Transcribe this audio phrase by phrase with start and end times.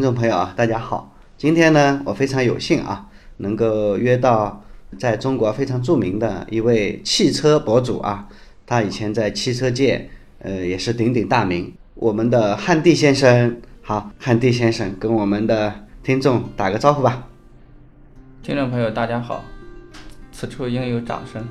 [0.00, 1.14] 听众朋友啊，大家好。
[1.36, 3.06] 今天呢，我非常有幸啊，
[3.36, 4.64] 能够约到
[4.98, 8.26] 在中国非常著名的一位汽车博主啊，
[8.64, 10.08] 他以前在汽车界
[10.38, 11.70] 呃也是鼎鼎大名。
[11.96, 17.28] 我们的汉地先生，好，汉地先生跟我们的听众打个招呼吧。
[18.42, 19.44] 听众朋友，大家好，
[20.32, 21.46] 此处应有掌声。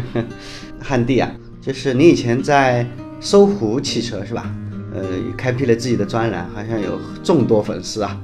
[0.80, 2.86] 汉地啊，就是你以前在
[3.20, 4.50] 搜狐汽车是吧？
[4.98, 8.20] 呃，开辟了自己的专栏，好像有众多粉丝啊。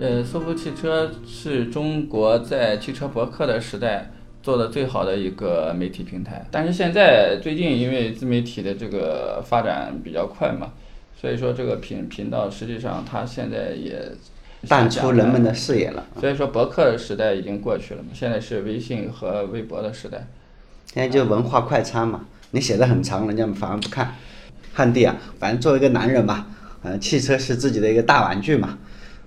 [0.00, 4.10] 呃，搜狐汽车是中国在汽车博客的时代
[4.42, 10.72] 做的最好的一个媒体平台，但是现在最近因为自媒体的这个发展比较快嘛，
[11.20, 14.02] 所以说这个频频道实际上它现在也
[14.66, 16.04] 淡出人们的视野了。
[16.20, 20.26] 所以说博客的时代已经过去了嘛，现在是微信和微博的时代。
[20.86, 24.16] 现在就文化快餐嘛，你写的很长，人家反而不看。
[24.72, 26.46] 汉帝啊，反正作为一个男人嘛，
[26.82, 28.78] 呃，汽车是自己的一个大玩具嘛。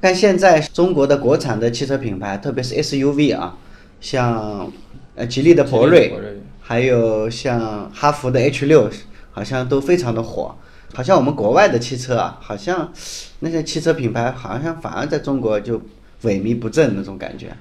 [0.02, 3.58] 但现在中国的国产的汽车品牌，特别是 SUV 啊，
[4.00, 4.72] 像
[5.16, 6.14] 呃吉利的博瑞，
[6.62, 8.90] 还有像哈弗的 H 六，
[9.32, 10.56] 好像都非常的火。
[10.94, 12.92] 好像我们国外的汽车啊，好像
[13.40, 15.78] 那些汽车品牌好像反而在中国就
[16.24, 17.52] 萎靡不振那种感觉。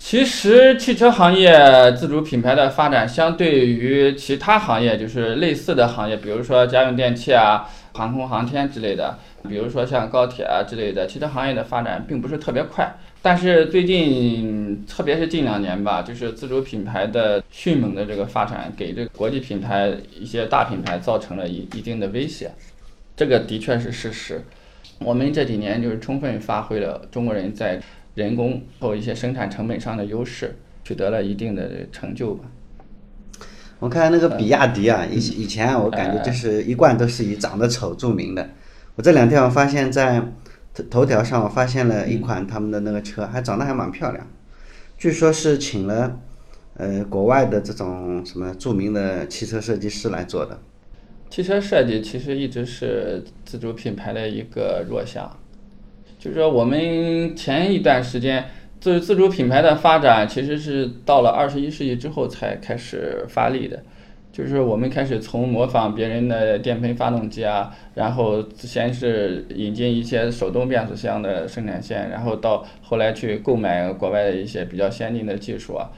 [0.00, 12.92] 其实汽车行业自主品牌的发展，相对于其他行业，就是类似的行业，比如说家用电器啊、航空航天之类的，比如说像高铁啊之类的，汽车行业的发展并不是特别快。
[13.22, 22.50] 但是最近，特别是近两年吧，就是自主品牌的迅猛的这个发展，给这个国际品牌一些大品牌造成了一一定的威胁。
[23.14, 24.42] 这个的确是事实。
[24.98, 27.80] 我们这几年就是充分发挥了中国人在
[28.14, 32.44] 人工或一些生产成本上的优势，取得了一定的成就吧。
[33.78, 38.50] 我看那个比亚迪啊，以以前啊，我感觉就是一贯都是以长得丑著名的。
[38.96, 40.20] 我这两天我发现，在
[40.74, 44.26] 头头条上我发现了一款他们的那个车，还长得还蛮漂亮。
[44.98, 46.20] 据说是请了
[46.74, 50.58] 呃国外的这种什么著名的汽车设计师来做的。
[51.30, 55.38] 汽车设计其实一直是自主品牌的一个弱项。
[56.20, 58.44] 就是说，我们前一段时间
[58.78, 63.82] 自自主品牌的发展，其实是到了二十一世纪之后才开始发力的。
[64.30, 75.90] 就是我们开始从模仿别人的电喷发动机啊，然后先是引进一些手动变速箱的生产线，然后到后来去购买国外的一些比较先进的技术啊。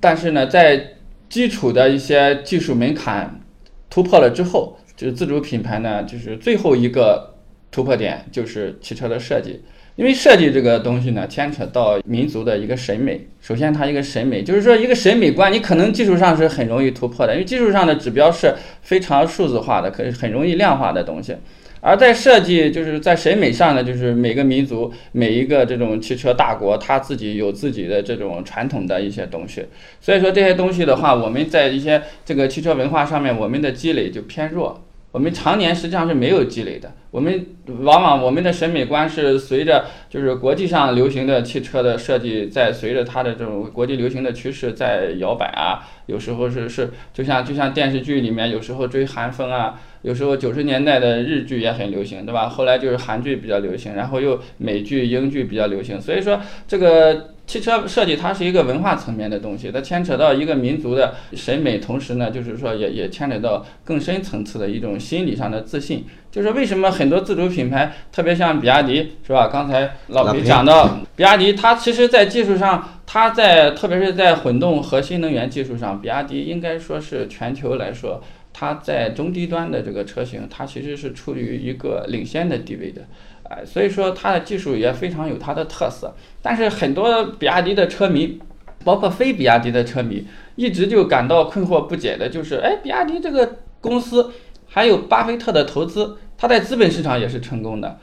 [0.00, 0.94] 但是呢，在
[1.28, 3.40] 基础的一些技术门槛
[3.88, 7.37] 突破了之后，就是自主品牌呢，就是最后一个。
[7.70, 9.60] 突破点就是汽车的设计，
[9.96, 13.26] 因为设计这个东西呢，牵扯到民族的一个审美。
[13.40, 21.36] 首先，它一个审美，就是说一个审美观，你可能技术上是很容易突破的，因为技术上的指标是非常数字化的，可以很容易量化的东西。
[21.80, 29.64] 而在设计，就是在审美上呢，就是每个民族、每一个这种汽车大国，它自己有自己的这种传统的一些东西。
[30.00, 34.84] 所以说这些东西的话，我们在一些这个汽车文化上面，我们的积累就偏弱。
[35.18, 36.92] 我们常年实际上是没有积累的。
[37.10, 37.44] 我们
[37.80, 45.82] 往往我们的审美观是随着就是国际上流行的汽车的设计，在随着它的这种国际流行的趋势在摇摆啊。
[46.06, 52.48] 有时候是是就像就像电视剧里面有时候追韩风啊，有时候九十年代的日剧也很流行，对吧？
[52.48, 56.00] 后来就是韩剧比较流行，然后又美剧、英剧比较流行。
[56.00, 57.30] 所以说这个。
[57.48, 66.04] 汽车设计它是一个文化层面的东西，它牵扯到一个民族的审美，同时呢，就是说也也牵扯到更深层次的一种心理上的自信。
[66.30, 69.48] 就是为什么很多自主品牌，特别像比亚迪，是吧？
[69.48, 78.22] 刚才老皮讲到，比亚迪它其实在技术上，它在特别是在混动和新能源技术上，比亚迪应该说是全球来说，
[78.52, 83.06] 它在中低端的这个车型，它其实是处于一个领先的地位的。
[83.48, 88.38] 哎，所以说它的技术也非常有它的特色，但是很多比亚迪的车迷，
[88.84, 94.30] 包括非比亚迪的车迷，一直就感到困惑不解的，就是哎，比亚迪这个公司
[94.66, 97.98] 还有巴菲特的投资，它在资本市场也是成功的。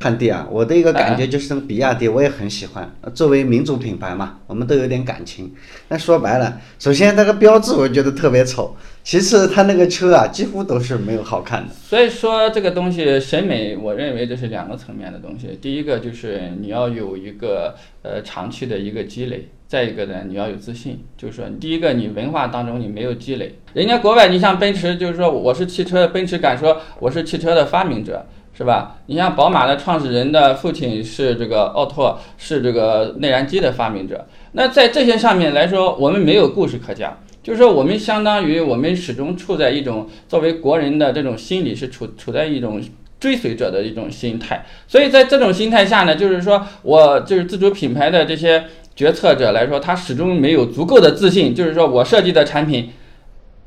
[0.00, 2.94] 汉地啊，我的一个感觉就是，比亚迪我也很喜欢。
[3.14, 5.54] 作为民族品牌嘛，我们都有点感情。
[5.88, 8.76] 那说白了，首先那个标志我觉得特别丑，
[9.06, 11.72] 其次他那个车啊，几乎都是没有好看的。
[11.72, 15.56] 所以说这个东西审美，我认为这是两个层面的东西。
[15.62, 23.54] 第一个就是你要有一个呃长期的一个积累，再一个呢你要有自信，就是说第一个你文化当中你没有积累。
[23.74, 28.26] 人家国外你像奔驰，就是说我是汽车，奔驰敢说我是汽车的发明者。
[28.58, 28.96] 是吧？
[29.04, 34.26] 你像宝马的创始人的父亲是这个奥拓，是这个内燃机的发明者。
[34.52, 42.82] 那在这些上面来说，我们没有故事可讲，就是说我们相当于我们始终处在一种作为国人的这种心理是处处在一种
[43.20, 44.66] 追随者的一种心态。
[44.88, 48.64] 所以在这种心态下呢，就是说我就是自主品牌的这些
[48.96, 52.90] 决策者来说，他始终没有足够的自信，就是说我设计的产品。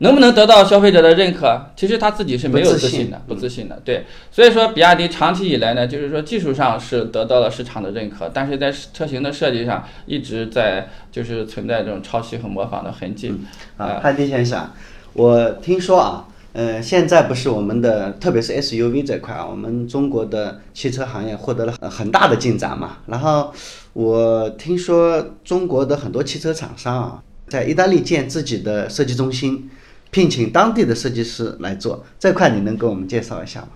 [0.01, 1.61] 能不能得到消费者的认可？
[1.75, 3.81] 其实他自己是没有自信的，不自信的。
[3.83, 13.33] 对，所以说比亚迪长期以来呢，就是说技术上是得到了市场的认可，但是在车型的设计上一直在就是存在这种抄袭和模仿的痕迹。
[13.75, 14.69] 啊，汉迪先生，
[15.11, 22.99] 我听说啊，呃，现在不是我们的，特别是 SUV 这块啊，我们中国的汽车行业获得了很大的进展嘛。
[23.07, 23.53] 然后
[23.91, 29.69] 我听说中国的很多汽车厂商啊，在意大利建自己的设计中心。
[30.11, 33.69] 聘请当地的设计师来做这块，你能给我们介绍一下吗？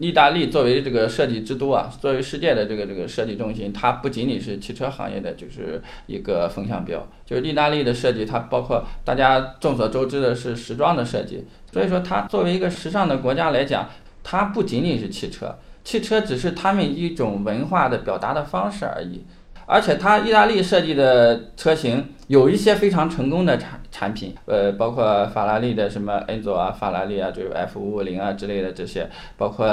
[0.00, 11.44] 意大利作为这个设计之都啊，作为世界的这个这个设计中心，它不仅仅是汽车行业的就是一个风向标，就是意大利的设计，它包括大家众所周知的是时装的设计。
[11.72, 13.88] 所以说，它作为一个时尚的国家来讲，
[14.24, 19.24] 它不仅仅是汽车，汽车只是他们一种文化的表达的方式而已。
[19.66, 29.66] 而且它意大利设计的车型有一些非常成功的产产品，呃，包括法拉利的什么 Enzo 啊，法拉利啊，就是 F 五五零啊之类的这些，包括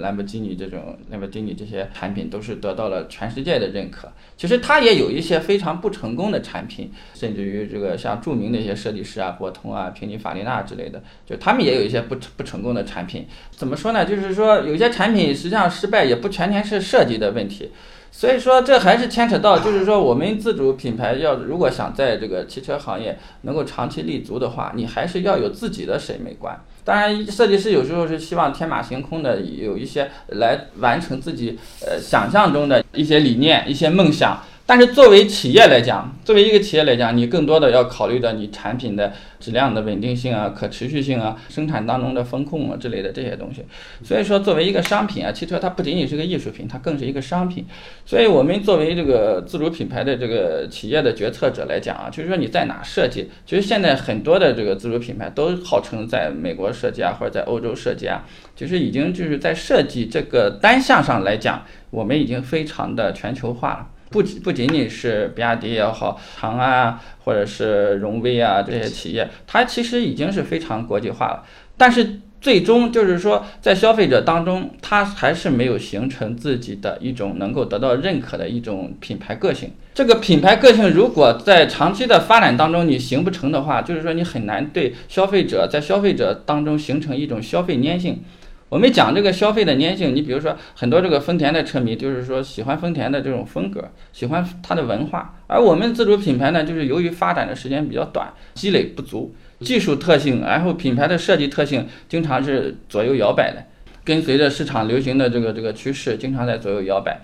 [0.00, 4.12] 兰博基尼这种兰博基尼这些产品都是得到了全世界的认可。
[4.36, 13.26] 其实它也有一些非常不成功的产品，甚至于这个像著名的一些设计师啊，博通啊、平尼法利纳之类的，就他们也有一些不不成功的产品。
[13.50, 14.04] 怎么说呢？
[14.04, 17.70] 就是说有些产品实际上失败也不全全是设计的问题。
[18.12, 26.58] 所以说，这还是牵扯到，就是说，我们自主品牌要如果想在这个汽车行业能够长期立足的话，你还是要有自己的审美观。
[26.84, 34.42] 当然，设计师有时候是希望天马行空的，有一些来完成自己呃想象中的一些理念、一些梦想。
[34.70, 43.64] 但是作为企业来讲，作为一个企业来讲，你更多的要考虑到你产品的质量的稳定性啊、可持续性啊、生产当中的风控啊之类的这些东西。
[44.04, 47.66] 所以说，作为一个商品啊，汽车它不仅仅是个艺术品，它更是一个商品。
[48.06, 58.24] 所以我们作为这个自主品牌的这个企业的决策者来讲啊，就是说你在哪设计，其实现在很多的这个自主品牌都号称在美国设计啊，或者在欧洲设计啊，
[58.54, 63.86] 其实已经就是在设计这个单项上来讲，我们已经非常的全球化了。
[64.10, 71.44] 不不仅仅是比亚迪也好，长安啊，或者是荣威啊这些企业，它其实已经是非常国际化了。
[71.76, 79.70] 但是最终就是说，在消费者当中，它还是没有形成自己的一种能够得到认可的一种品牌个性。
[79.94, 88.22] 这个品牌个性如果在长期的发展当中你形不成的话，就是说你很难对消费者在消费者当中形成一种消费粘性。
[88.70, 95.34] 我们讲这个消费的粘性，你比如说很多这个丰田的车迷，就是说喜欢丰田的这种风格，喜欢它的文化。
[95.48, 103.64] 而我们自主品牌呢，就是由于发展的时间比较短，积累不足，技术特性，然后品牌的设计特性，经常是左右摇摆的，
[104.04, 107.20] 跟随着市场流行的这个这个趋势，经常在左右摇摆。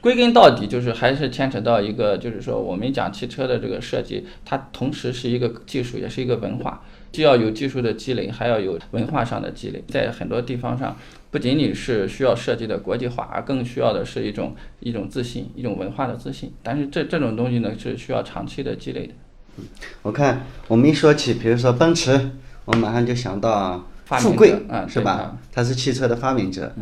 [0.00, 6.82] 归根到底，就是还是牵扯到一个，就是说我们讲汽车的这个设计，它同时是一个技术，也是一个文化。
[7.10, 9.82] 既要有技术的积累，还要有文化上的积累。
[9.88, 10.94] 在很多地方上，
[11.30, 16.52] 不仅仅是需要设计的国际化，而更需要的是一种一种自信，一种文化的自信。
[16.62, 19.14] 但是这这种东西呢，是需要长期的积累的。
[19.56, 19.64] 嗯
[20.02, 22.30] 我看我们一说起，比如说奔驰，
[22.66, 23.84] 我马上就想到
[24.16, 24.50] 富贵，
[24.88, 25.36] 是吧？
[25.52, 26.72] 他是汽车的发明者。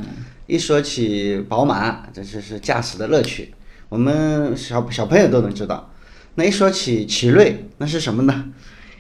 [0.47, 3.53] 一说起宝马，这就是驾驶的乐趣，
[3.89, 5.91] 我们小小朋友都能知道。
[6.37, 8.45] 那一说起奇瑞，那是什么呢？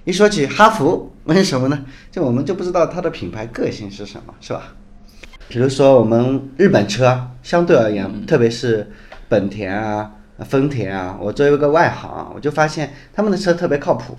[0.04, 1.84] 一说起哈弗，那是什么呢？
[2.10, 4.74] 就我们就不知道它的品牌个性是什么，是吧？
[5.48, 8.90] 比如说我们日本车，相对而言，特别是
[9.28, 14.16] 本田啊、丰田啊，我作为一个外行，我就发现他们的车特别靠谱。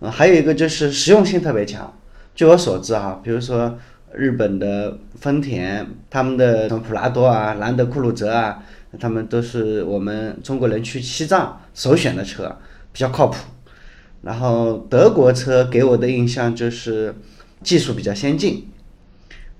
[0.00, 1.92] 嗯，还有一个就是实用性特别强。
[2.40, 3.78] 据我所知啊，比如说
[4.14, 8.62] 日本的丰田，他们的什么普拉多啊、兰德酷路泽啊，
[8.98, 12.56] 他们都是我们中国人去西藏首选的车，
[12.94, 13.36] 比较靠谱。
[14.22, 17.14] 然后德国车给我的印象就是
[17.62, 18.66] 技术比较先进，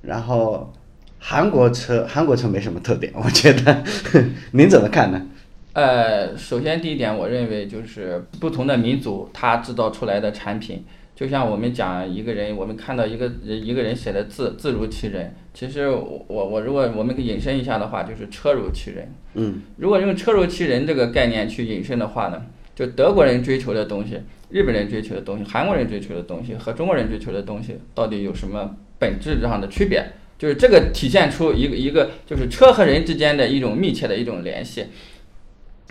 [0.01, 0.73] 然后
[1.19, 3.85] 韩国车韩国车没什么特点， 我觉得
[4.53, 5.21] 您怎么看呢？
[5.75, 10.83] 呃，首先第一点，我认为就是不同的民族它制造出来的产品，
[11.21, 19.13] 就像我们讲一个人，我们看到一个人一个人写的字字如其人，其实我我如果我们引申一下的话，就是车如其人。
[19.35, 24.19] 嗯，如果用车如其人这个概念去引申的话呢，就德国人追求的东西。
[24.49, 30.03] 日本人追求的东西，韩国人追求的东西和中国人追求的东西到底有什么本质上的区别？
[30.39, 34.87] 就是这个体现出一个一个就是车和人之间的一种密切的一种联系。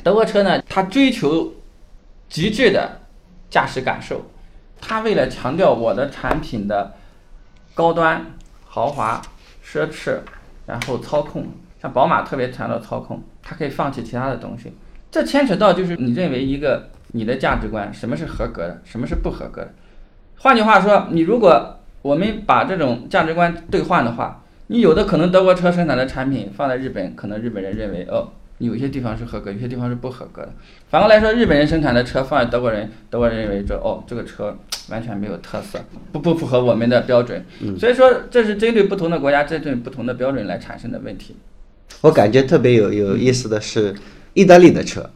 [0.02, 1.54] 德国车呢，它追求
[2.28, 3.02] 极致的
[3.52, 4.26] 驾驶感受，
[4.82, 6.94] 他为了强调我的产品的
[7.74, 8.26] 高端、
[8.66, 9.22] 豪华、
[9.64, 10.20] 奢侈，
[10.66, 11.48] 然后操控，
[11.82, 14.74] 像宝马特别强调操控，它可以放弃其他的东西。
[15.12, 19.74] 这牵扯到就是你认为一个你的价值观，什么是合格的，什么是不合格的。
[20.38, 30.54] 换句话说，你如果我们把这种价值观兑换的话，你有的可能德国车生产的产品放在日本，可能日本人认为哦，有些地方是合格，有些地方是不合格的。
[30.90, 34.56] 反过来说，日本人生产的车放在德国人，德国人认为这哦，这个车
[34.90, 35.80] 完全没有特色，
[36.12, 37.44] 不不符合我们的标准。
[37.80, 41.36] 所以说，这是针对不同的国家、针对不同的标准来产生的问题。
[42.02, 43.96] 我感觉特别有有意思的是，
[44.34, 45.10] 意大利的车，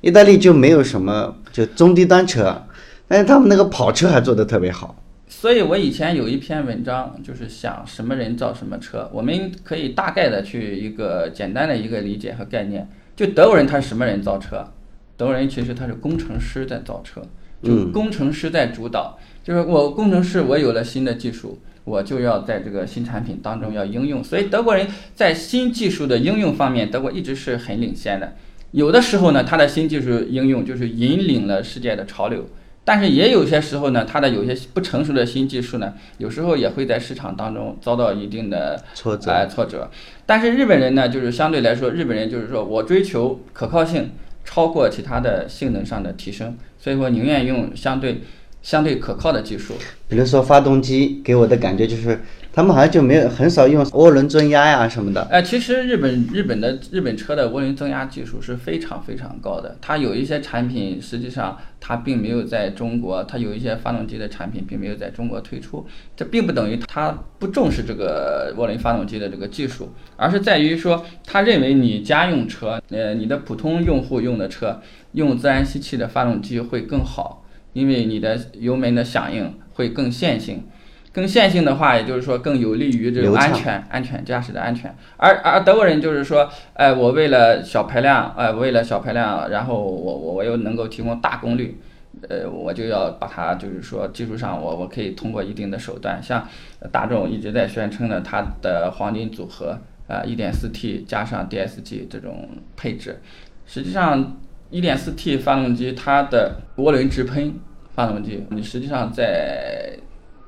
[0.00, 2.62] 意大利就没有什么就中低端车，
[3.08, 4.94] 但是他们那个跑车还做得特别好。
[5.40, 12.86] 所以我以前有一篇文章，就是想什么人造什么车，我们可以大概的去一个简单的一个理解和概念。
[13.16, 14.70] 就德国人他是什么人造车？
[15.16, 17.22] 德国人其实他是工程师在造车，
[17.62, 19.18] 就工程师在主导。
[19.42, 24.22] 就是我工程师，我有了新的技术，我就要在这个新产品当中要应用。
[24.22, 28.34] 所以德国人在新技术的应用方面，德国一直是很领先的。
[28.72, 32.46] 有的时候呢，他的新技术应用就是引领了世界的潮流。
[32.84, 39.30] 但是也有些时候呢，它的有些不成熟的新技术呢，有时候也会在市场当中遭到一定的挫折。
[39.30, 39.90] 呃，挫折。
[40.26, 44.10] 但是日本人呢，就是相对来说，日本人就是说我追求可靠性
[44.44, 48.22] 超过其他的性能上的提升，所以说宁愿用相对
[48.62, 49.74] 相对可靠的技术。
[50.08, 52.20] 比如说发动机，给我的感觉就是。
[52.52, 55.22] 他们好像就没有很少用涡轮增压呀什么的。
[55.30, 59.76] 哎，其实日本日本的日本车的涡轮增压技术是非常非常高的。
[59.80, 65.86] 它有一些产品实际上它并没有在中国，它有一些发动机的产品并没有在中国推出。
[66.16, 74.80] 这并不等于它不重视这个涡轮发动机的这个技术，而是在于说他认为你家用车，呃，你的普通用户用的车
[75.12, 80.64] 用自然吸气的发动机会更好，因为你的油门的响应会更线性。
[81.12, 84.94] 更线性的话，也就是说更有利于这种安全、安全驾驶的安全。
[85.16, 91.80] 而而德国人就是说，哎，我为了小排量，哎，为了小排量，然后我我我又能够提供大功率，
[92.28, 96.46] 呃，我就要把它就是说技术上我我可以通过一定的手段，像
[96.92, 99.76] 大众一直在宣称的它的黄金组合
[100.06, 103.20] 啊一点四 T 加上 DSG 这种配置，
[103.66, 104.38] 实际上
[104.70, 107.54] 一点四 T 发动机它的涡轮直喷
[107.96, 109.98] 发动机，你实际上在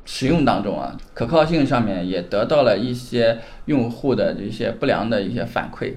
[0.05, 5.95] 使用当中啊，可靠性上面也得到了一些用户的一些不良的一些反馈，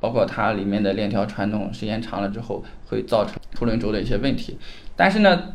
[0.00, 4.58] 包括它里面的链条传动时间长了之后会造成凸轮轴的一些问题。
[4.94, 5.54] 但是呢，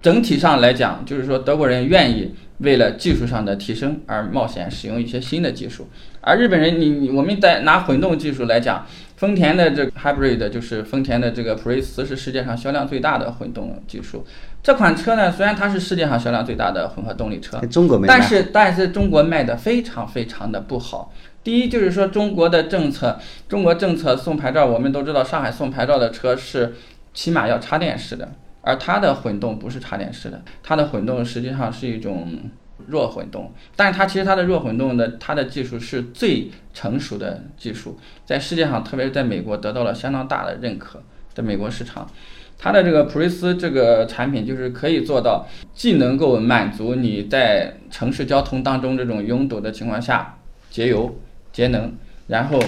[0.00, 5.88] 整体上来讲，就是说德国人愿意为了技术上的提升而冒险使用一些新的技术，
[6.20, 8.86] 而日本人，你你我们在拿混动技术来讲。
[9.20, 14.24] 丰田的这 hybrid 就是丰田的这个普锐斯是世界上销量最大的混动技术。
[14.62, 21.12] 这款车呢，虽然它是世界上销量最大的混合动力车，中国但是但是中国卖的非常非常的不好。
[21.44, 26.72] 第一就是说中国的政策，中国政策送牌照，我们都知道上海送牌照的车是
[27.12, 28.26] 起码要插电式的，
[28.62, 32.38] 而它的混动不是插电式的，它的混动实际上是一种。
[32.86, 41.02] 弱混动，但是它其实它的弱混动的它的技术是最成熟的技术，在世界上，特别是在美国得到了相当大的认可。
[41.32, 42.10] 在美国市场，
[42.58, 50.36] 它的这个普锐斯这个产品就是可以做到，既能够满足你在城市交通当中这种拥堵的情况下
[50.70, 51.16] 节油
[51.52, 51.92] 节能，
[52.26, 52.60] 然后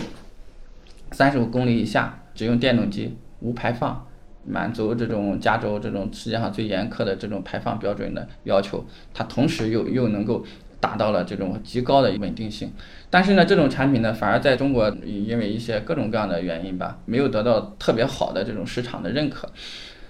[1.11, 4.07] 三十五公里以下只用电动机无排放。
[4.47, 8.85] 满足这种加州这种世界上最严苛的这种排放标准的要求，
[9.15, 10.45] 它同时又又能够
[10.81, 12.73] 达到了这种极高的稳定性。
[13.09, 19.51] 但是呢，这种产品呢，反而在中国因为一些各种各样的原因吧，没有得到特别好的这种市场的认可。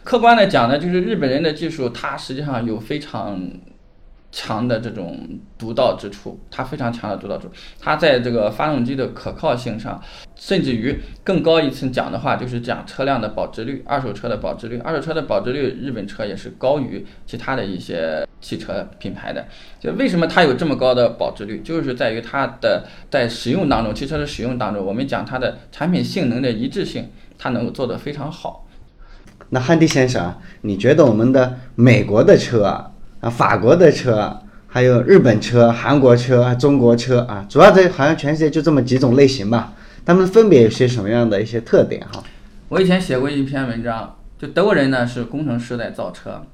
[0.04, 3.40] 客观的讲呢，就是日本人的技术，它实际上有非常。
[4.32, 10.02] 强的这种独到之处，它非常强的独到之处，它在这个发动机的可靠性上，
[10.34, 19.46] 甚至于更高一层讲的话，就是讲车辆的保值率，二手车的保值率，二手车的保值率，日本车也是高于其他的一些汽车品牌的。
[19.78, 28.66] 就为什么它有这么高的保值率，就是在于它的在使用当中，汽车的使用当中，我们讲它的产品性能的一致性，它能够做得非常好。
[29.50, 32.91] 那汉迪先生，你觉得我们的美国的车？
[33.22, 34.36] 啊，法国的车，
[34.66, 39.74] 还有日本车、韩国车、中国车啊，主要这好像全世界就这么几种类型吧。
[40.04, 42.20] 他们分别有些什么样的一些特点哈？
[42.68, 46.44] 我以前写过一篇文章，就德国人呢是工程师在造车，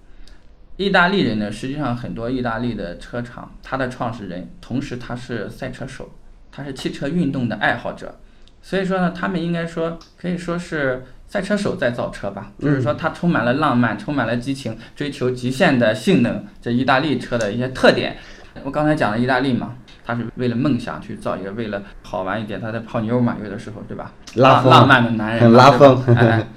[0.77, 6.11] 意大利人呢实际上很多意大利的车厂，他的创始人同时他是赛车手，
[6.53, 8.17] 他是汽车运动的爱好者，
[8.61, 11.03] 所以说呢，他们应该说可以说是。
[11.29, 16.43] 赛车手在造车吧，就是说它充满了浪漫，充满了激情，追求极限的性能。
[16.63, 18.17] 这意大利车的一些特点，
[18.65, 19.75] 我刚才讲了意大利嘛，
[20.07, 24.11] 他是为了梦想去造一个，为了好玩一点，他在泡妞嘛，有的时候对吧？
[24.37, 26.49] 拉风浪漫的男人，很拉风哎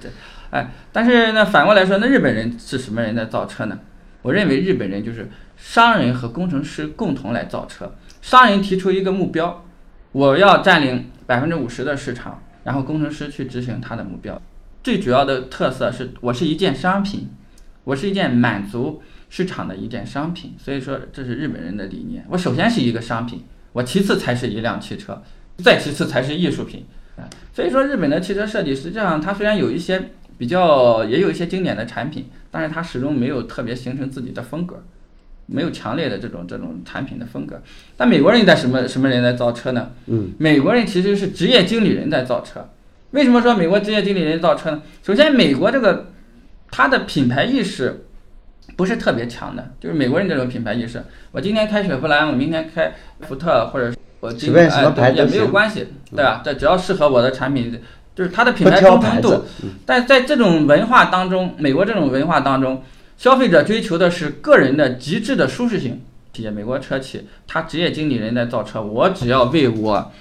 [0.51, 3.77] 哎，但是呢，反过来说，那日本人是什么人在造车呢？
[4.21, 7.93] 我认为日本人就是商人和工程师共同来造车。
[8.21, 9.65] 商人提出一个目标，
[10.13, 14.41] 我要占领百分之五十的市场，然后工程师去执行他的目标。
[14.83, 17.29] 最主要的特色是我是一件商品，
[17.83, 20.53] 我是一件满足市场的一件商品。
[20.57, 22.25] 所以说，这是日本人的理念。
[22.29, 25.21] 我首先是一个商品，我其次才是一辆汽车，
[25.57, 26.85] 再其次才是艺术品。
[27.17, 34.83] 啊，所以说日本的汽车设计实际上它虽然有一些比较，也有一些经典的产品，但是它始终没有特别形成自己的风格。
[35.47, 37.61] 没有强烈的这种这种产品的风格，
[37.97, 39.91] 但美国人在什么什么人在造车呢？
[40.05, 42.69] 嗯，美国人其实是职业经理人在造车。
[43.11, 44.81] 为什么说美国职业经理人造车呢？
[45.03, 46.11] 首先，美国这个
[46.69, 48.05] 它的品牌意识
[48.75, 51.03] 不是特别强的，就是美国人这种品牌意识。
[51.31, 56.41] 我今天开雪佛兰，我明天开福特，或者我今随便什么哎也没有关系，对吧？
[56.43, 57.81] 这只要适合我的产品，
[58.15, 59.45] 就是它的品牌忠诚度。
[59.85, 62.81] 但在这种文化当中，美国这种文化当中，
[63.17, 66.01] 消费者追求的是个人的极致的舒适性。
[66.33, 70.11] 企业美国车企，他职业经理人在造车，我只要为我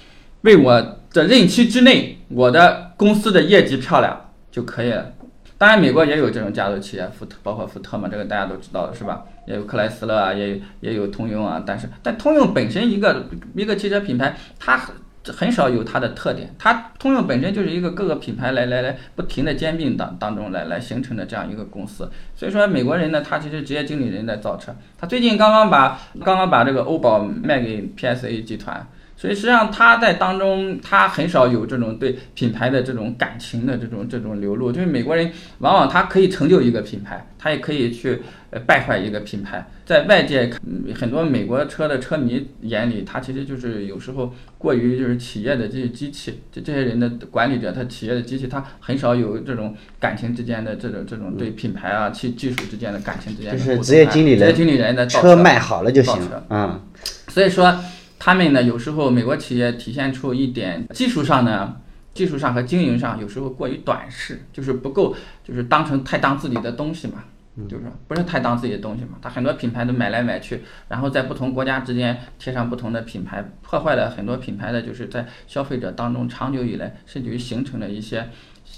[0.41, 5.13] 为我的任期之内，我的公司的业绩漂亮就可以了。
[5.57, 9.23] 当然，美国也有这种家族企业，福特包括福特嘛，这个大家都知道的是吧？
[9.45, 11.61] 也有克莱斯勒啊，也也有通用啊。
[11.63, 14.95] 但是，但通用本身一个一个汽车品牌，它很
[15.27, 16.55] 很少有它的特点。
[16.57, 22.09] 它通用本身就是一个各个品牌来来来不停的兼并当当中来来形成的这样一个公司。
[22.35, 24.75] 所以说，美国人呢，他其实职业经理人在造车。
[24.97, 28.87] 他最近刚刚把刚刚把这个欧宝卖给 PSA 集团。
[29.21, 34.71] 所以实际上他在当中，他很少有这种对品牌的这种感情的这种这种流露。
[34.71, 39.63] 就是美国人往往他可以成就一个品牌，他也可以去呃败坏一个品牌。
[39.85, 53.51] 在外界嗯很多美国车的车迷眼里，他其实就是有时候过于就是企业的这些机器，就这些人的管理者，他企业的机器，他很少有这种感情之间的这种这种对品牌啊、技技术之间的感情之间。
[53.51, 56.43] 就是职业经理人职业经理人的造车卖好了就行了。
[56.49, 56.81] 嗯，
[57.27, 57.77] 所以说，
[58.23, 61.77] 他们呢，有时候美国企业体现出一点技术上呢，
[62.13, 67.23] 技术上和经营上有时候过于短视，就是不够，就是当成太当自己的东西嘛，
[67.67, 69.17] 就是说不是太当自己的东西嘛。
[69.23, 78.29] 他很多品牌都买来买去，然后在不同国家之间贴上不同的品牌，破坏了很多品牌的就是在消费者当中长久以来甚至于形成了一些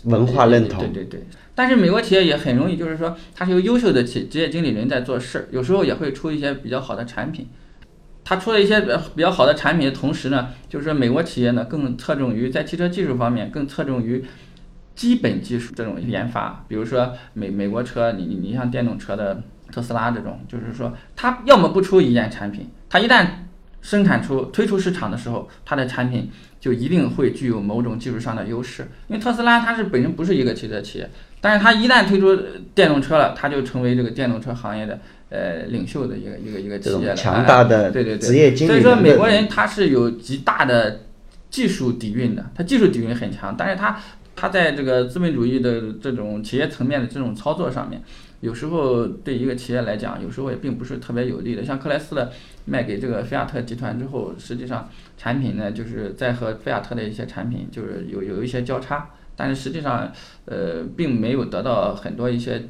[0.06, 1.28] 文化认同对对对。
[1.54, 7.50] 但是美国企业也很容易，就是说，它是由优秀的企职业经理人在做事，有时候也会出一些比较好的产品。
[8.24, 14.24] 它出了一些比较比较好的产品的同时呢，就是说美国企业呢更侧重于在汽车技术方面更侧重于
[14.96, 16.64] 基本技术这种研发。
[16.68, 23.28] 比如说美美国车，你你你像电动车的特斯拉这种，就是说它要么不出一件产品，它一旦
[23.82, 28.84] 生产出推出市场的时候，它的产品就一定会具有某种技术上的优势。
[29.08, 31.10] 因为特斯拉它是本身不是一个汽车企业，
[31.42, 32.34] 但是它一旦推出
[32.74, 35.00] 电动车了，它就成为这个电动车行业的
[35.34, 37.16] 呃领袖的一个一个一个企业了。
[37.16, 41.02] 强大的哎对对对，职业经理所以说美国人他是有极大的
[41.50, 44.00] 技术底蕴的，他技术底蕴很强，但是他
[44.36, 48.02] 他在这个资本主义的这种企业层面的这种操作上面，
[48.42, 51.64] 有时候对一个企业来讲，有时候也并不是特别有利的。
[51.64, 52.30] 像克莱斯勒
[52.66, 60.12] 卖给这个菲亚特集团之后，实际上产品呢就是在和菲亚特的一些产品就是有有一些交叉，但是实际上
[60.46, 62.64] 呃并没有得到很多一些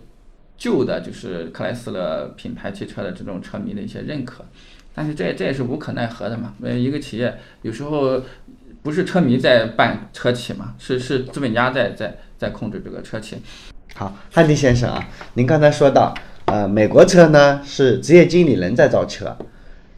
[0.64, 4.46] 旧的就是克莱斯勒品牌汽车的这种车迷的一些认可。
[4.96, 6.54] 但是这也这也是无可奈何的嘛。
[6.62, 8.22] 呃，一个企业有时候
[8.82, 13.36] 不是车迷在办车企嘛，是是资本家在在在控制这个车企。
[13.94, 16.14] 好，汉迪先生啊，您刚才说到，
[16.46, 19.38] 呃，美国车呢是职业经理人在造车，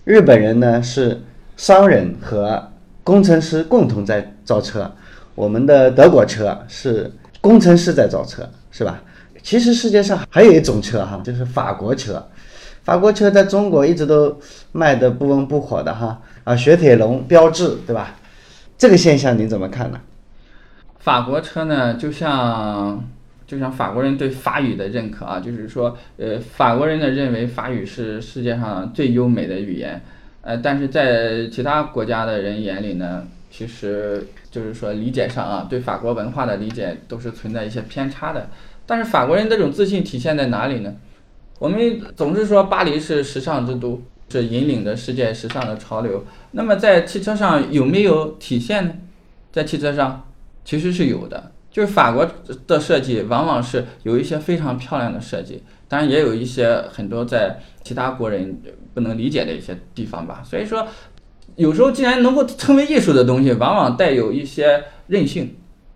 [0.04, 1.22] 日本人呢是
[1.56, 2.72] 商人和
[3.04, 4.92] 工程师共同在造车，
[5.36, 9.04] 我们的德国车是工程师在造车，是吧？
[9.46, 12.28] 其实世界上还有一种车哈，就是法国车。
[12.84, 14.36] 法国车在中国一直都
[14.72, 18.16] 卖的不温不火的哈啊，雪铁龙、标致，对吧？
[18.76, 20.02] 这个现象您怎么看呢？
[20.98, 23.04] 法国车呢，就像
[23.46, 30.02] 就像法国人对法语的认可啊，就是说，呃，法国人呢认为法语是世界上最优美的语言，
[30.42, 38.50] 呃，但是在其他国家的人眼里呢，其实就是说理解上啊，对法国文化的理解都是存在一些偏差的。
[38.86, 40.96] 但是法国人这种自信体现在哪里呢？
[41.58, 46.24] 我们总是说巴黎是时尚之都，是引领着世界时尚的潮流。
[46.52, 48.94] 那么在汽车上有没有体现呢？
[49.52, 50.28] 在汽车上
[50.64, 52.30] 其实是有的，就是法国
[52.68, 58.62] 的设计往往是有一些非常漂亮的设计，当然也有一些很多在其他国人
[58.94, 60.44] 不能理解的一些地方吧。
[60.46, 60.86] 所以说，
[61.56, 65.56] 有时候既然能够称为艺术的东西，往往带有一些任性。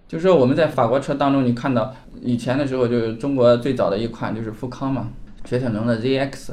[0.09, 5.09] 就是说我们在法国车当中，你看到以前的时候，就是中国最早的一款就是富康嘛，
[5.45, 6.49] 雪铁龙的 ZX。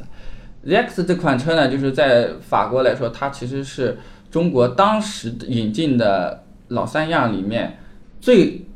[0.67, 3.99] ZX 这款车呢，就是在法国来说，它其实是
[4.31, 7.79] 中国当时引进的老三样里面
[8.21, 8.67] 最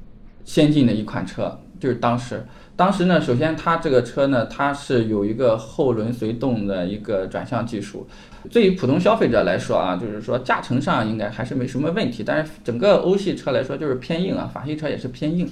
[0.45, 2.45] 先进的一款车，就是当时。
[2.81, 8.09] 当时呢，首先它这个车呢，它是有一个后轮随动的一个转向技术。
[8.51, 12.25] 对于普通消费者来说啊，就是说驾乘上应该还是没什么问题。
[12.25, 15.47] 但是整个欧系车来说就是偏硬啊，法系车也是偏硬。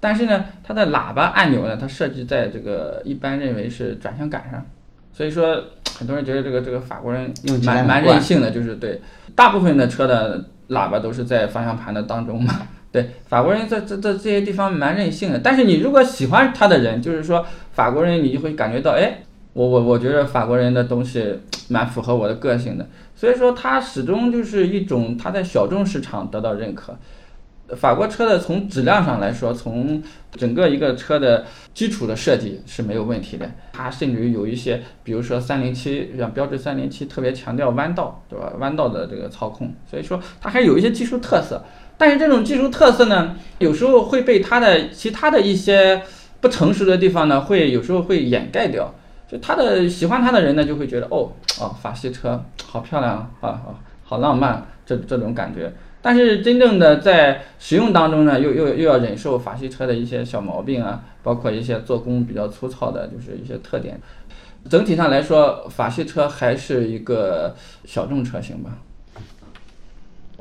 [0.00, 4.60] 但是呢，它的喇叭按钮呢，它设计在这个一般认为是转向杆上，
[5.12, 5.62] 所以说
[5.96, 7.32] 很多人觉得这个这个法国人
[7.64, 9.00] 蛮蛮任性的，就是对
[9.36, 12.52] 大部分的车的喇叭都是在方向盘的当中嘛。
[12.94, 19.18] 对法国人在这这这些地方蛮任性的，但是你如果喜欢他的人，就是说法国人，你就会感觉到，哎，
[19.52, 26.96] 我我我觉得法国人的东西蛮符合我的个性的，所以说他始终就是一种他在小众市场得到认可。
[27.70, 30.00] 法国车的从质量上来说，从
[30.32, 38.52] 整个一个车的基础的设计是没有问题的，它甚至于有一些，比如说三零七，像标致三零七特别强调弯道，对吧？
[38.60, 41.64] 弯道的这个操控，所以说它还有一些技术特色。
[41.96, 46.02] 但是这种技术特色呢，有时候会被它的其他的一些
[46.40, 48.94] 不成熟的地方呢，会有时候会掩盖掉。
[49.26, 55.72] 就他的喜欢他的人呢，就会觉得哦哦，法系车好漂亮啊啊，好浪漫，这这种感觉。
[56.02, 63.98] 但是真正的在使用当中呢，又又又要忍受法系车的一些小毛病啊，包括一些做工比较粗糙的，就是一些特点。
[64.68, 68.70] 整体上来说，法系车还是一个小众车型吧。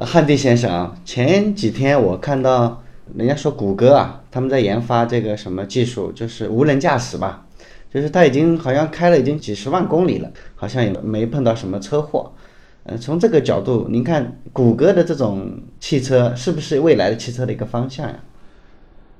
[0.05, 2.83] 汉地先生啊，前几天我看到
[3.15, 7.45] 人家说谷歌啊，他们在研发这个什么技术，就是无人驾驶吧，
[7.91, 12.33] 就是他已经好像开了已经几十万公里了，好像也没碰到什么车祸。
[12.83, 18.15] 嗯，从这个角度，您看谷歌的这种汽车是不是未来的汽车的一个方向呀？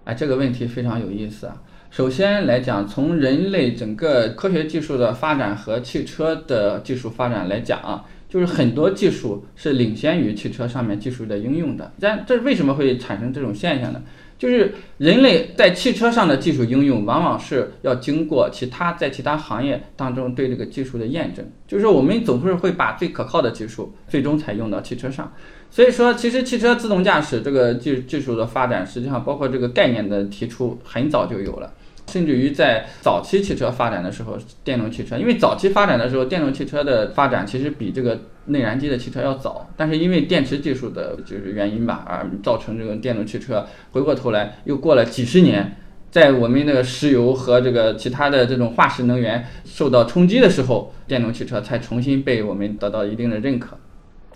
[0.04, 1.62] 哎，这个问题非常有意思啊。
[1.92, 8.04] 首先来讲，从人类整个科学技术的发展和汽车的技术发展来讲啊。
[8.34, 14.02] 就是很多技术是领先于汽车上面技术的应用的，但这为什么会产生这种现象呢？
[14.40, 21.46] 就是人类在汽车上的技术应用，往往是要经过其他在其他行业当中对这个技术的验证。
[21.68, 25.32] 就是，我们总是会把最可靠的技术最终才用到汽车上。
[25.70, 31.72] 所以说，其实汽车自动驾驶这个技技术的发展，实际上包括这个概念的提出，很早就有了。
[32.14, 45.76] 甚至于在早期汽车发展的时候，电动汽车，因为早期发展的时候，电动汽车的发展其实比这个内燃机的汽车要早，但是因为电池技术的就是原因吧，而造成这个电动汽车回过头来又过了几十年，
[46.12, 53.76] 在我们那个石油和这个其他的这种化石能源受到冲击的时候，电动汽车才重新被我们得到一定的认可。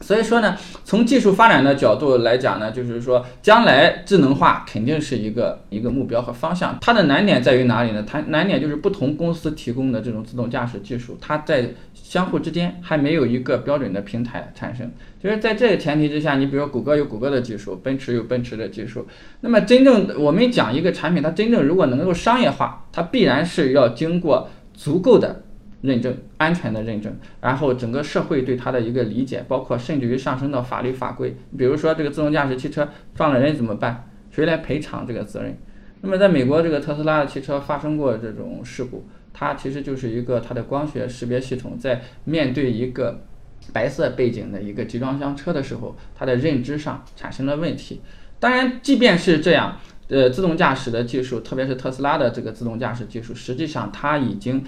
[0.02, 6.78] 所以说呢，从技术发展的角度来讲呢，就是说将来智能化肯定是一个一个目标和方向。
[6.80, 8.04] 它的难点在于哪里呢？
[8.08, 14.90] 它难点就是不同公司提供的这种自动驾驶技术，它在相互之间还没有一个标准的平台产生。
[15.22, 19.08] 就是在这个前提之下，你比如说谷歌有谷歌的技术，奔驰有奔驰的技术。
[19.42, 25.44] 那么真正我们讲一个产品，它真正如果能够商业化，它必然是要经过足够的。
[25.88, 34.10] 认证安全的认证，然后整个社会对它的一个理解，包括甚至于上升到法律法规，比如说这个自动驾驶汽车撞了人怎么办？
[34.30, 35.58] 谁来赔偿这个责任？
[36.02, 43.24] 那么在美国，这个特斯拉的汽车发生过这种事故，它其实就是一个它的光学识别系统在面对一个
[43.72, 48.02] 白色背景的一个集装箱车的时候，它的认知上产生了问题。
[48.40, 54.62] 当然，即便是这样，呃，自动驾驶的技术，特别是特斯拉的这个自动驾驶技术，实际上它已经。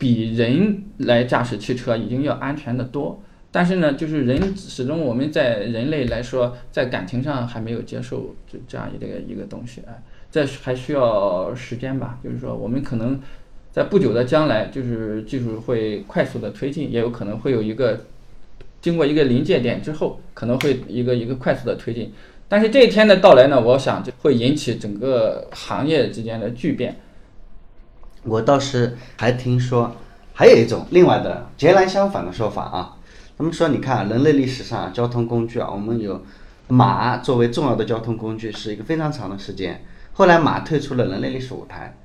[0.00, 9.92] 比人来驾驶汽车已经要安全的多，但是呢，就是人始终我们在人类来说，在感情上还没有接受这这样一个一个东西啊，
[10.32, 12.18] 这还需要时间吧。
[12.24, 13.20] 就是说，我们可能
[13.70, 18.06] 在不久的将来，就是技术会快速的推进，也有可能会有一个
[18.80, 22.10] 经过一个临界点之后，可能会一个一个快速的推进。
[22.48, 26.96] 但是这一天的到来呢，我想就会引起整个行业之间的巨变。
[28.24, 29.96] 我倒是还听说，
[30.34, 32.96] 还有一种另外的截然相反的说法啊。
[33.38, 36.22] 他们说，你看人类历史上交通工具啊，我们有
[36.68, 39.82] 马作为重要的交通工具，是一个非常长的时间。
[40.12, 41.96] 后来马退出了人类历史舞台。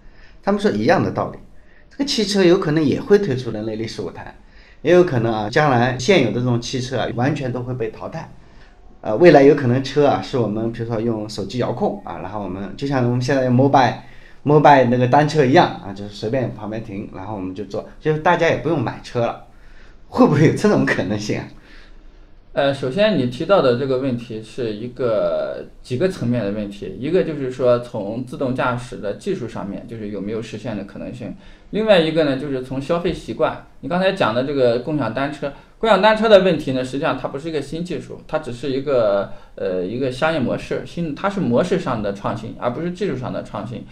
[0.42, 1.40] 他们说一样的道理，
[1.90, 4.36] 这个汽车有可能也会退出人类历史舞台，
[4.82, 8.32] 也有可能啊，将来现有的这种汽车啊，完全都会被淘汰。
[9.02, 13.96] 呃，未来有可能车啊，是我们比如说用手机遥控啊，然后我们就像我们现在用 mobile。
[14.48, 19.48] 摩拜那个单车一样啊，就是随便旁边停，然后我们就坐，就是大家也不用买车了，
[20.08, 21.48] 会不会有这种可能性啊？
[22.54, 31.30] 呃，首先你提到的这个问题是一个几个层面的问题，一个就是说从自动驾驶的技术上面，就是有没有实现的可能性；
[31.72, 33.66] 另外一个呢，就是从消费习惯。
[33.80, 43.84] 你刚才讲的这个共享单车，共享单车的问题呢，实际上它不是一个新技术，它只是一个呃一个商业模式，新它是模式上的创新，而不是技术上的创新。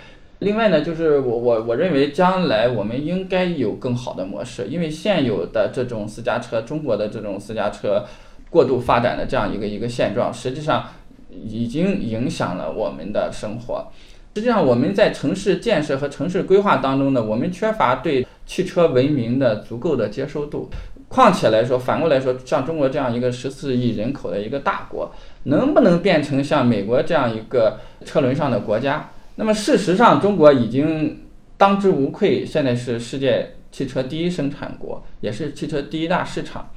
[0.43, 8.05] 另外呢，就是我我我认为将来我们应该有更好的模式，因为现有的这种私家车，中国的这种私家车。
[8.49, 10.85] 过度发展的这样一个一个现状，实际上
[11.31, 13.87] 已经影响了我们的生活。
[14.35, 20.69] 实际上，我们在城市建设和城市规划当中呢，我们缺乏对汽车文明的足够的接受度。
[21.07, 25.11] 况且来说，反过来说，像中国这样一个十四亿人口的一个大国，
[25.45, 29.09] 能不能变成像美国这样一个车轮上的国家？
[29.35, 31.25] 那么事实上，中国已经
[31.57, 36.69] 当之无愧，现在是世界汽车第一生产国，也是汽车第一大市场。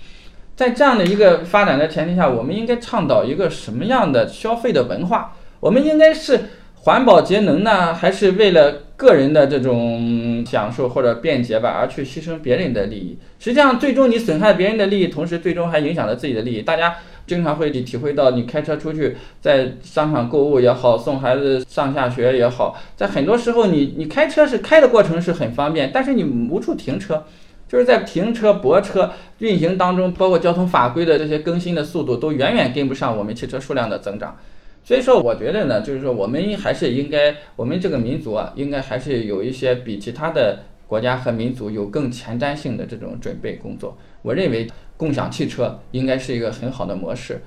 [0.55, 5.37] 在这样的一个发展的前提下，我们应该倡导一个什么样的消费的文化？
[5.61, 6.41] 我们应该是
[6.77, 13.19] 环保节能呢，还是为了个人的这种享受或者便捷吧，而去牺牲别人的利益？
[13.39, 16.63] 实际上，最终你损害别人的利益，同时最终还影响了自己的利益。
[16.63, 27.25] 大家经常会体会到，你开车出去，在商场购物也好，送孩子上下学也好，在很多时候，你你开车是开的过程是很方便，但是你无处停车。
[27.69, 34.37] 就是在停车泊车运行当中，包括交通法规的这些更新的速度，都远远跟不上我们汽车数量的增长。
[34.85, 43.99] 所以说，我觉得呢，就是说我们还是应该，我们这个民族啊，应该还是有一些比其他的国家和民族有更前瞻性的这种准备工作。
[44.23, 47.43] 我认为共享汽车应该是一个很好的模式。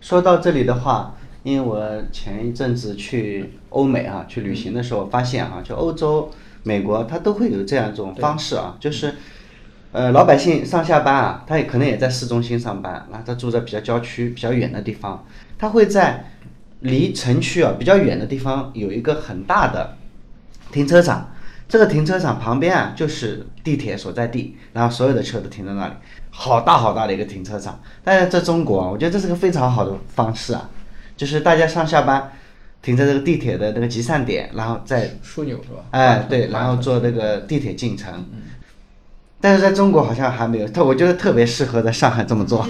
[0.00, 6.30] 说到这里的话，因为我前一阵子去欧美啊去旅行的时候，发现啊，就欧洲、
[6.62, 9.14] 美国，它都会有这样一种方式啊，就是。
[9.92, 15.24] 呃，老百姓上下班啊，他也可能也在市中心上班，那他住在比较郊区、比较远的地方，
[15.56, 16.22] 他会在
[16.80, 19.96] 离城区啊比较远的地方有一个很大的
[20.70, 21.30] 停车场，
[21.68, 25.92] 这个停车场旁边啊就是地铁所在地，然后所有的车都停在那里，
[26.30, 27.80] 好大好大的一个停车场。
[28.04, 30.70] 但是在中国啊，我觉得这是个非常好的方式啊，
[31.16, 32.30] 就是大家上下班
[32.82, 35.84] 停在这个地铁的那个集散点，然后再枢纽是吧？
[35.90, 38.24] 哎，对，然后坐那个地铁进城。
[39.40, 42.66] 但是在中国好像还没有，特我觉得特别适合在上海这么做。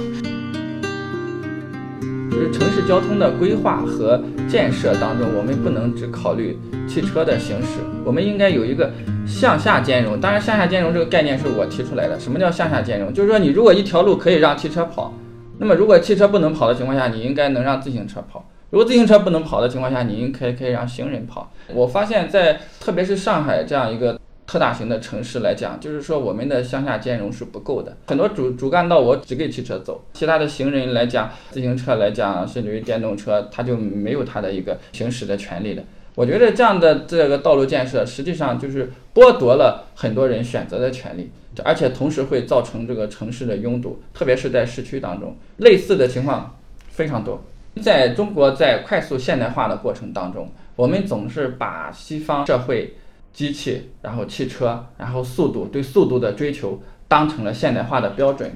[2.37, 8.92] 就是城市交通的规划和建设当中，我们不能只考虑汽车的行驶，我们应该有一个
[9.27, 10.20] 向下兼容。
[10.20, 12.20] 当然，向下兼容这个概念是我提出来的。
[12.20, 13.11] 什么叫向下兼容？
[13.11, 15.14] 就是说，你如果一条路可以让汽车跑，
[15.57, 21.51] 那么如果汽车不能跑的情况下，你应该能让自行车跑；如果自行车不能跑的情况下，你应该可以让行人跑。
[21.72, 24.20] 我发现，在特别是上海这样一个。
[24.46, 27.96] 特大型的城市来讲，就是说我们的乡下兼容是不够的。
[28.06, 35.82] 很多主主干道我只给汽车走，其他的行人来讲，自行车来讲，甚至于电动车，它就没有它的一个行驶的权利的。
[36.14, 41.28] 我觉得这样的这个道路建设，实际上就是剥夺了很多人选择的权利，
[41.64, 46.56] 而且同时会造成这个城市的拥堵，特别是在市区当中，类似的情况
[46.88, 47.42] 非常多。
[47.82, 52.94] 在中国在快速现代化的过程当中，我们总是把西方社会。
[53.37, 58.51] 机器，然后汽车，然后速度，对速度的追求当成了现代化的标准，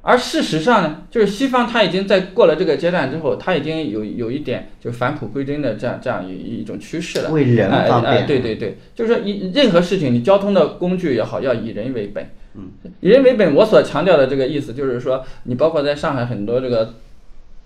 [0.00, 7.30] 而事实上呢，就是西方它已经在过了这个阶段之后，它已经有有一点就返璞归真的这样这样一一种趋势了。
[7.30, 8.26] 为人方便。
[8.26, 12.28] 对对对，就是说以任何事情，你交通的工具也好，要以人为本。
[12.56, 12.72] 嗯。
[12.98, 16.94] 以人为本，我所强调的这个意思就是说，你包括在上海很多这个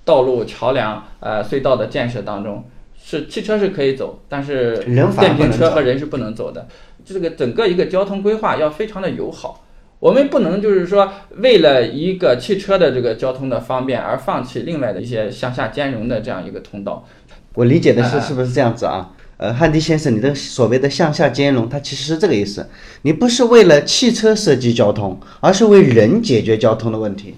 [0.04, 2.62] 道路、桥梁、呃隧道的建设当中。
[3.08, 6.66] 是汽车是可以走，但是电瓶车和人是不能走的。
[7.04, 9.64] 这个整个一个交通规划要非常的友好，
[10.00, 17.06] 我们不能就是说为了一个汽车的这个交通的方便而放弃另外的一些向下兼容的这样一个通道。
[17.54, 19.12] 我理解的是是不是这样子啊？
[19.36, 22.66] 呃，汉迪先生，你的所谓的向下兼容，它其实是这个意思，
[23.02, 27.36] 你不是为了汽车设计交通，而是为人解决交通的问题。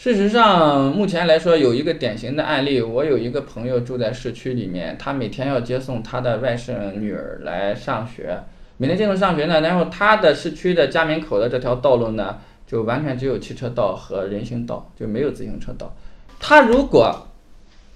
[0.00, 2.80] 事实上，目前来说有一个典型的案例。
[2.80, 8.38] 我有一个朋友住在市区里面，他每天要接送他的外甥女儿来上学，
[8.76, 15.92] 每天接送上学呢，然后他的市区的家门口的这条道路呢，就完全只有汽车道和人行道，就没有自行车道。
[16.38, 17.26] 他如果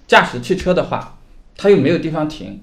[0.05, 1.17] 驾驶汽车的话，
[1.55, 2.59] 他又没有地方停，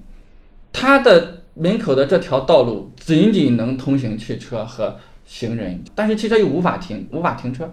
[0.71, 7.67] 他的门口的这条道路仅仅能通行汽车和行人，但是汽车又无法停，无法停车。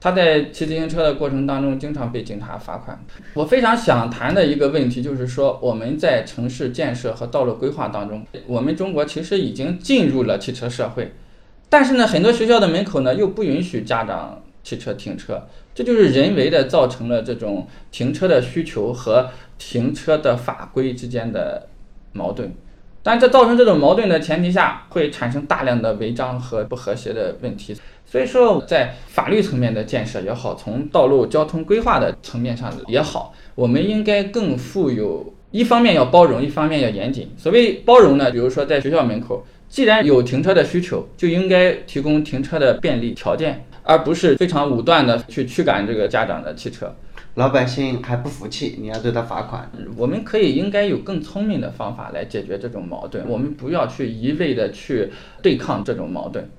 [0.00, 3.04] 他在骑自行车的过程当中，经常被警察罚款。
[3.34, 11.12] 我非常想谈的一个问题就是说，我们在城市建设和道路规划当中，我们中国其实已经进入了汽车社会，
[11.68, 21.68] 但是呢，很多学校的门口呢又不允许家长汽车停车，这就是人为的造成了这种停车的需求和停车的法规之间的
[22.12, 22.52] 矛盾。
[23.02, 27.76] 但这造成这种矛盾的前提下，会产生大量的违章和不和谐的问题。
[28.04, 37.30] 所以说，在法律层面的建设也好，从道路交通规划的层面上也好，我们应该更富有，一方面要包容，一方面要严谨。
[37.36, 46.94] 所谓包容呢，比如说在学校门口，既然有停车的需求，就应该提供停车的便利条件，而不是非常武断的去驱赶这个家长的汽车。
[47.38, 49.70] 老百姓还不服气，你要对他罚款。
[49.96, 55.08] 我们可以应该有更聪明的方法来解决这种矛盾，我们不要去一味的去
[55.40, 56.50] 对抗这种矛盾。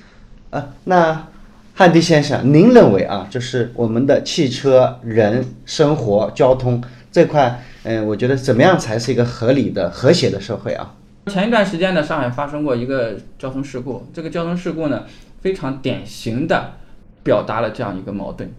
[0.51, 1.27] 啊，那
[1.75, 10.95] 汉迪先生，您认为啊，就是我们的汽车、人、生活、交通这块，嗯，我觉得怎么样才是一个合理的、和谐的社会啊？
[11.25, 15.03] 前一段时间呢，上海发生过一个交通事故，这个交通事故呢，
[15.41, 16.75] 非常典型的
[17.21, 18.49] 表达了这样一个矛盾。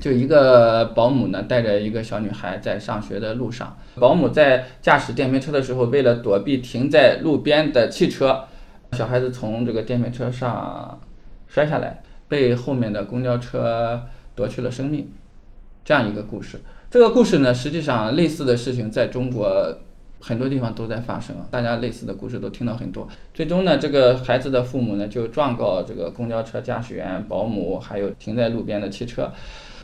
[0.00, 8.44] 就一个保姆呢，带着一个小女孩在上学的路上，保姆在驾驶电瓶车的时候，为了躲避停在路边的汽车，
[8.92, 11.00] 小孩子从这个电瓶车上
[11.46, 14.02] 摔下来，被后面的公交车
[14.34, 15.10] 夺去了生命，
[15.84, 16.58] 这样一个故事。
[16.90, 19.76] 这个故事呢，实际上类似的事情在中国
[20.20, 23.06] 很多地方都在发生，大家类似的故事都听到很多。
[23.32, 29.30] 最终呢，这个孩子的父母呢，就状告这个公交车驾驶员、保姆，还有停在路边的汽车。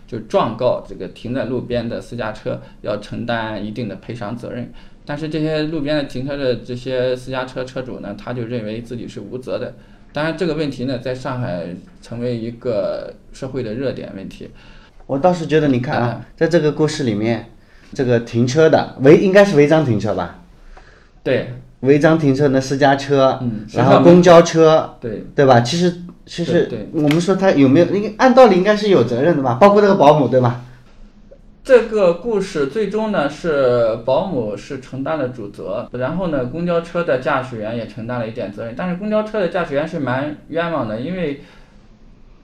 [0.09, 4.73] 就状告这个停在路边的私家车要承担一定的赔偿责任，
[5.05, 9.75] 但是这些路边的停车的这些私家车车主呢，他就认为自己是无责的。
[10.15, 11.67] 当然，这个问题呢，在上海
[12.01, 14.49] 成为一个社会的热点问题。
[15.07, 17.51] 我倒是觉得，你看啊，在这个故事里面，
[17.93, 20.41] 这个停车的违应该是违章停车吧？
[21.23, 25.61] 对，违章停车的私家车，嗯，然后公交车，对对吧？
[25.61, 25.95] 其实。
[26.29, 27.87] 其实对我们说他有没有？
[27.87, 30.61] 应该按道理应该是有责任的吧，包括这个保姆，对吧？
[31.65, 41.43] 这个故事最终呢是保姆是承担了主责，然后呢公交车的驾驶员也承担了一点责任，但是公交车的驾驶员是蛮冤枉的，因为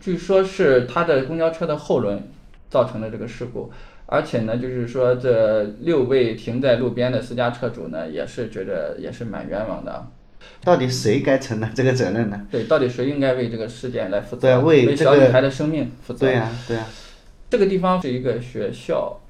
[0.01, 2.23] 据说是他的公交车的后轮
[2.69, 3.71] 造成了这个事故，
[4.07, 10.07] 而且呢就是说这六位停在路边的私家车主呢也是觉得也是蛮冤枉的。
[10.63, 12.47] 到底谁该承担这个责任呢？
[12.51, 14.41] 对，到底谁应该为这个事件来负责？
[14.41, 16.27] 对，为小女孩的生命负责。
[16.27, 16.87] 对呀，对呀。
[17.51, 19.21] 这个地方是一个学校，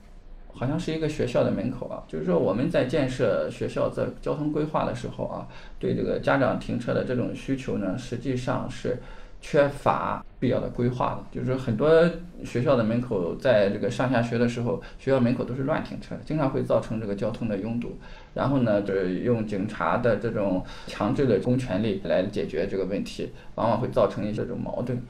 [0.52, 2.02] 好像是一个学校的门口啊。
[2.08, 5.46] 就是说，我们在建设学校在交通规划的时候啊，
[5.78, 8.98] 对这个家长停车的这种需求呢，实际上是。
[9.46, 12.02] 缺乏必要的规划的，就是很多
[12.46, 17.98] 学校的门口，在这个上下学的时候，学校门口都是乱停车的，经常会造成这个交通的拥堵。
[18.34, 25.00] 然后呢，就是用警察的这种强制的公权力来解决这个问题，往往会造成一些这种矛盾。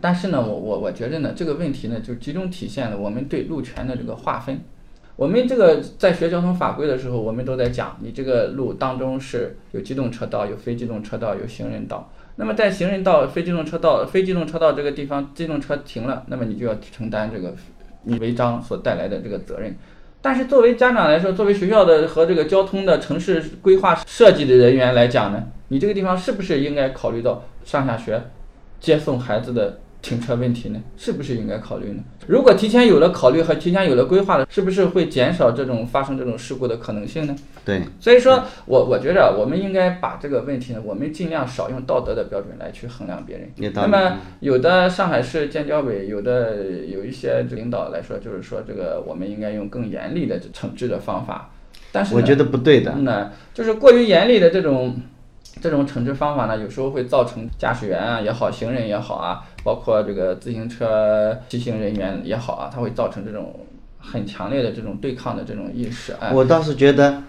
[0.00, 4.60] 但是呢，我我我觉得呢，这个问题呢，就集中体现了我们对路权的这个划分。
[5.16, 12.12] 我们这个在学交通法规的时候，我们都在讲，你这个路当中是有机动车道、有非机动车道、有行人道。
[12.36, 17.54] 那么在行人道、非机动车道、非机动车道这个地方，机动车停了，那么你就要承担这个
[18.02, 19.74] 你违章所带来的这个责任。
[20.26, 28.20] 但是作为家长来说，作为学校的和这个交通的城市规划设计的人员来讲呢，你这个地方是不是应该考虑到上下学
[28.80, 29.78] 接送孩子的？
[30.02, 32.02] 停车问题呢，是不是应该考虑呢？
[32.26, 37.36] 如果提前有了考虑和提前有了规划的，是不是会减少这种发生这种事故的可能性呢？
[37.64, 43.72] 对，所以说我我觉得我们应该把这个问题呢，我们尽量少用道德的标准来去衡量别人。
[43.74, 51.50] 那么有的上海市建交委有的有一些领导来说，就是说这个我们应该用更严厉的惩治的方法，
[51.92, 52.92] 但是我觉得不对的。
[52.96, 54.96] 那就是过于严厉的这种。
[55.60, 63.58] 这种惩治方法呢，有时候会造成驾驶员啊也好，行人也好啊，包括这个自行车骑行人员也好啊，它会造成这种
[63.98, 66.14] 很强烈的这种对抗的这种意识。
[66.32, 67.22] 我倒是觉得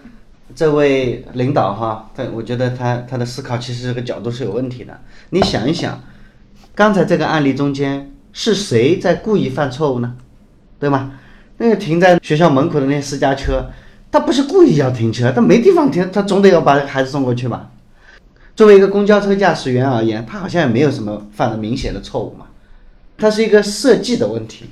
[0.54, 5.00] 这位领导哈，他我觉得他他的思考其实这个角度是有问题的。
[5.30, 6.00] 你想一想，
[6.74, 10.16] 刚才这个案例中间是谁在故意犯错误呢？
[10.78, 11.18] 对吗？
[11.56, 13.66] 那个停在学校门口的那些私家车，
[14.12, 17.70] 他不是故意要停车，他没地方停，他总得要把孩子送过去吧？
[18.58, 22.46] 作为一个公交车驾驶员而言，他好像也没有什么犯了明显的错误嘛，
[23.16, 24.64] 它是一个设计的问题。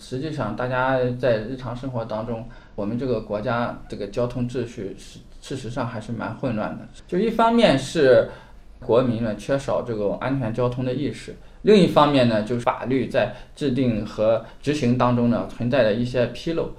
[0.00, 6.86] 实际上，大家在日常生活当中，我们这个国家这个交通秩序是事实上还是蛮混乱的。
[7.06, 8.30] 就一方面是
[8.80, 16.70] 国民呢缺少这种安全交通的意识，另一方面呢就是法律在制定和执行当中呢存在的一些纰漏。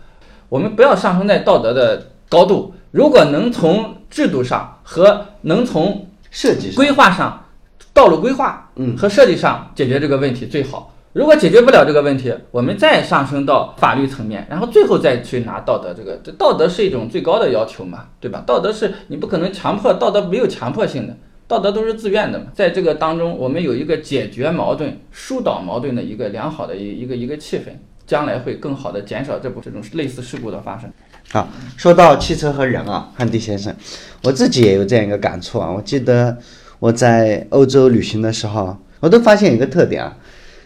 [0.50, 7.46] 我们不要上升在道德的高度，如果能从制度上和能从设计规划上，
[7.94, 10.92] 道路规划嗯和设计上解决这个问题最好。
[11.14, 18.44] 如果解决不了这个问题，我们再上升到法律层面，然后最后再去拿道德这个，这道德是一种最高的要求嘛，对吧？
[18.48, 21.16] 道德是你不可能强迫，道德没有强迫性的，
[21.48, 22.46] 道德都是自愿的嘛。
[22.56, 27.74] 在这个当中，我们有一个解决矛盾、疏导矛盾的一个良好的一一个一个气氛，
[28.08, 30.92] 将来会更好的减少这部这种类似事故的发生。
[31.30, 33.76] 好，说到汽车和人啊，汉迪先生，
[34.24, 35.70] 我自己也有这样一个感触啊。
[35.70, 36.38] 我记得
[36.80, 40.18] 我在欧洲旅行的时候，我都发现一个特点啊。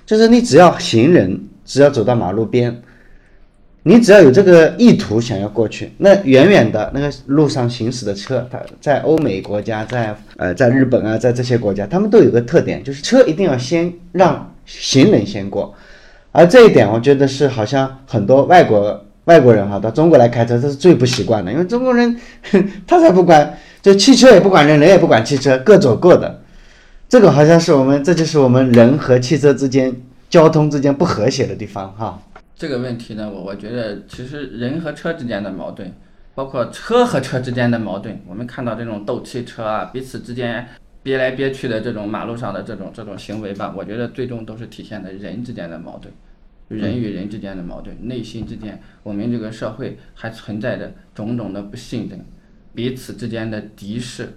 [0.06, 2.82] 就是你只要行人只要走到马路边，
[3.84, 15.74] 你只要有这个意图想要过去，那远远的那个路上行驶的车，它在欧美国家，在呃在日本啊，在这些国家，他们都有个特点，就是车一定要先让行人先过，
[16.32, 22.20] 而这一点我觉得是好像很多外国外国人哈到中国来开车，这是最不习惯的，因为中国人
[22.88, 26.42] 他才不管，就汽车也不管人，人也不管汽车，各走各的。
[27.08, 29.94] 这个好像是我们，这就是我们人和汽车之间
[30.30, 32.22] 交通之间不和谐的地方哈。
[32.56, 35.92] 这个问题呢，我我觉得其实人和车之间的矛盾，
[36.34, 40.66] 包括车和车之间的矛盾，我们看到这种斗汽车啊，彼此之间
[41.04, 46.14] 憋来憋去的这种马路上的这种这种行为吧，我觉得最终都是体现的人之间的矛盾，
[46.76, 52.20] 人与人之间的矛盾，内心之间，我们这个社会还存在着种种的不信任，
[52.74, 54.30] 彼此之间的敌视。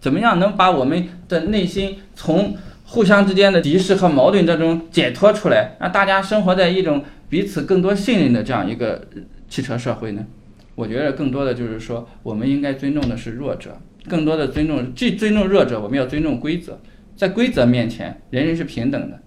[0.00, 9.06] 怎么样能把我们的内心从互相之间的敌视和矛盾当中解脱出来，让大家生活在一种彼此更多信任的这样一个
[9.48, 10.26] 汽车社会呢？
[10.74, 16.80] 我觉得更多的就是说，我们应该尊重的是弱者，更多的尊重，既尊重弱者，我们要尊重规则，
[17.14, 19.20] 在规则面前，人人是平等的。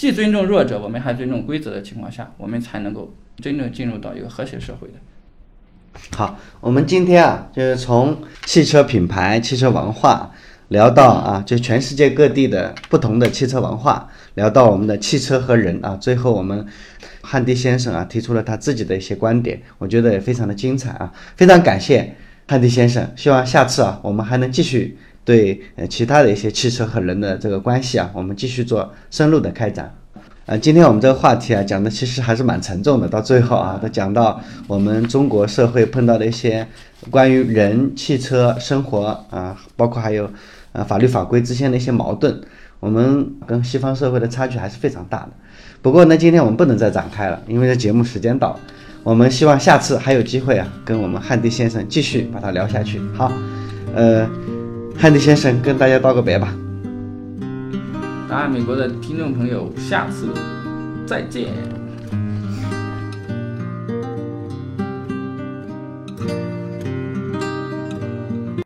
[0.00, 4.94] 既尊重弱者，我们还尊重规则的情况下，我们才能够真正进入到一个和谐社会的。
[6.16, 10.30] 好，我们今天啊，就是从汽车品牌、汽车文化
[10.68, 15.94] 聊到啊，就全世界各地的不同的汽车文化，聊到我们的汽车和人啊。
[15.96, 16.66] 最后，我们
[17.20, 21.12] 汉迪先生啊提出了他自己的一些观点，我觉得也非常的精彩啊。
[21.36, 22.16] 非常感谢
[22.48, 29.94] 汉迪先生，希望下次啊，我们还能继续对呃其他的一些汽车和人的这个关系啊，我们继续做深入的开展。
[30.46, 33.06] 呃，今天我们这个话题啊，讲的其实还是蛮沉重的。
[33.06, 36.66] 到最后啊，都讲到我们中国社会碰到的一些
[37.08, 40.28] 关于人、汽车、生活啊，包括还有
[40.72, 42.40] 呃法律法规之间的一些矛盾，
[42.80, 45.28] 我们跟西方社会的差距还是非常大的。
[45.80, 48.60] 不过呢，今天我们不能再展开了，因为这节目时间到了。
[49.02, 53.00] 我们希望下次还有机会啊，跟我们汉迪先生继续把它聊下去。
[53.14, 53.32] 好，
[53.94, 54.28] 呃，
[54.96, 56.54] 汉迪先生跟大家道个别吧。
[58.28, 60.28] 答案美国的听众朋友，下次
[61.06, 61.48] 再见。